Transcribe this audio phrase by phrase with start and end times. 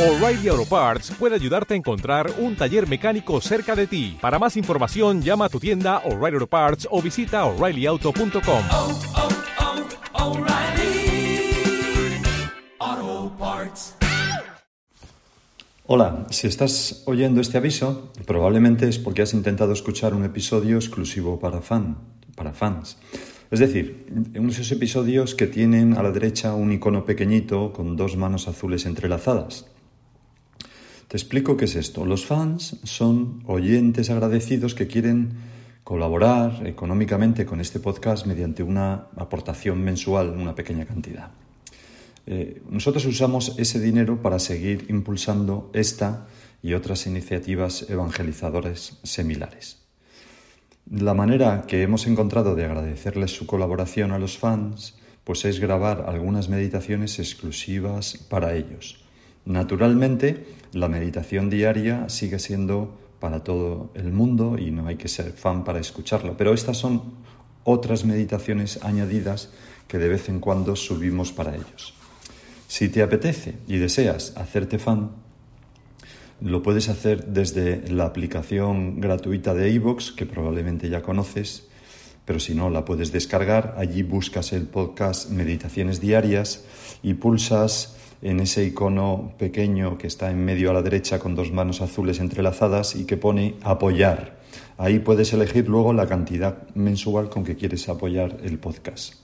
[0.00, 4.16] O'Reilly Auto Parts puede ayudarte a encontrar un taller mecánico cerca de ti.
[4.18, 8.62] Para más información, llama a tu tienda O'Reilly Auto Parts o visita oreillyauto.com.
[8.72, 8.98] oh,
[12.78, 13.94] oh, Parts.
[15.84, 21.38] Hola, si estás oyendo este aviso, probablemente es porque has intentado escuchar un episodio exclusivo
[21.38, 21.98] para fan,
[22.36, 22.96] para fans.
[23.50, 28.48] Es decir, esos episodios que tienen a la derecha un icono pequeñito con dos manos
[28.48, 29.66] azules entrelazadas.
[31.10, 32.06] Te explico qué es esto.
[32.06, 35.32] Los fans son oyentes agradecidos que quieren
[35.82, 41.32] colaborar económicamente con este podcast mediante una aportación mensual, una pequeña cantidad.
[42.28, 46.28] Eh, nosotros usamos ese dinero para seguir impulsando esta
[46.62, 49.82] y otras iniciativas evangelizadoras similares.
[50.88, 56.04] La manera que hemos encontrado de agradecerles su colaboración a los fans pues es grabar
[56.06, 59.00] algunas meditaciones exclusivas para ellos.
[59.44, 65.32] Naturalmente, la meditación diaria sigue siendo para todo el mundo y no hay que ser
[65.32, 67.02] fan para escucharla, pero estas son
[67.64, 69.50] otras meditaciones añadidas
[69.86, 71.94] que de vez en cuando subimos para ellos.
[72.68, 75.10] Si te apetece y deseas hacerte fan,
[76.40, 81.68] lo puedes hacer desde la aplicación gratuita de iVoox, que probablemente ya conoces,
[82.24, 83.74] pero si no, la puedes descargar.
[83.76, 86.64] Allí buscas el podcast Meditaciones Diarias
[87.02, 91.52] y pulsas en ese icono pequeño que está en medio a la derecha con dos
[91.52, 94.40] manos azules entrelazadas y que pone apoyar.
[94.76, 99.14] Ahí puedes elegir luego la cantidad mensual con que quieres apoyar el podcast.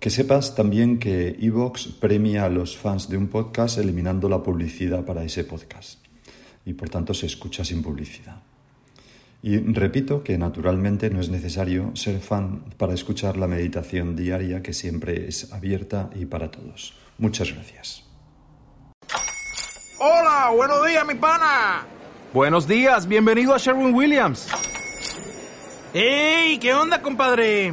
[0.00, 5.04] Que sepas también que Evox premia a los fans de un podcast eliminando la publicidad
[5.04, 6.00] para ese podcast
[6.64, 8.42] y por tanto se escucha sin publicidad.
[9.46, 14.72] Y repito que naturalmente no es necesario ser fan para escuchar la meditación diaria que
[14.72, 16.94] siempre es abierta y para todos.
[17.18, 18.02] Muchas gracias.
[20.00, 21.86] Hola, buenos días, mi pana.
[22.34, 24.48] Buenos días, bienvenido a Sherwin Williams.
[25.94, 26.58] ¡Ey!
[26.58, 27.72] ¿Qué onda, compadre?